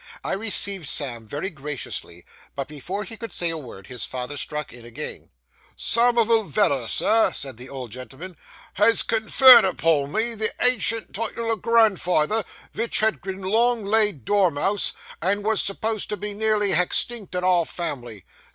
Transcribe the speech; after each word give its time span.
I 0.23 0.31
received 0.33 0.87
Sam 0.89 1.27
very 1.27 1.51
graciously, 1.51 2.25
but 2.55 2.67
before 2.67 3.03
he 3.03 3.15
could 3.17 3.31
say 3.31 3.51
a 3.51 3.57
word 3.59 3.85
his 3.85 4.03
father 4.03 4.35
struck 4.35 4.73
in 4.73 4.83
again. 4.83 5.29
'Samivel 5.77 6.45
Veller, 6.45 6.87
sir,' 6.87 7.31
said 7.31 7.57
the 7.57 7.69
old 7.69 7.91
gentleman, 7.91 8.35
'has 8.73 9.03
conferred 9.03 9.63
upon 9.63 10.11
me 10.11 10.33
the 10.33 10.55
ancient 10.59 11.13
title 11.13 11.51
o' 11.51 11.55
grandfather 11.55 12.43
vich 12.73 12.99
had 13.01 13.23
long 13.27 13.85
laid 13.85 14.25
dormouse, 14.25 14.93
and 15.21 15.43
wos 15.43 15.61
s'posed 15.61 16.09
to 16.09 16.17
be 16.17 16.33
nearly 16.33 16.71
hex 16.71 17.05
tinct 17.05 17.35
in 17.35 17.43
our 17.43 17.63
family. 17.63 18.25